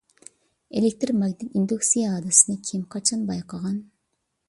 ئېلېكتىر 0.77 1.11
ماگنىت 1.17 1.59
ئىندۇكسىيە 1.61 2.17
ھادىسىسىنى 2.17 2.59
كىم، 2.71 2.91
قاچان 2.97 3.31
بايقىغان؟ 3.33 3.81